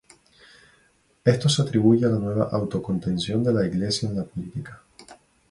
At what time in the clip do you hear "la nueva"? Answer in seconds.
2.09-2.49